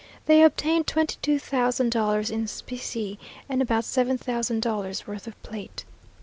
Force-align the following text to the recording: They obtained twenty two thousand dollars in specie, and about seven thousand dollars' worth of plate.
They 0.25 0.41
obtained 0.41 0.87
twenty 0.87 1.17
two 1.21 1.37
thousand 1.37 1.91
dollars 1.91 2.31
in 2.31 2.47
specie, 2.47 3.19
and 3.47 3.61
about 3.61 3.85
seven 3.85 4.17
thousand 4.17 4.63
dollars' 4.63 5.05
worth 5.05 5.27
of 5.27 5.39
plate. 5.43 5.85